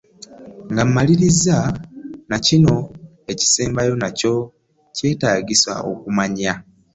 [0.71, 1.57] Nga mmaliriza,
[2.29, 2.75] na kino
[3.31, 4.33] ekisembayo nakyo
[4.95, 6.53] kyetaagisa okumanya.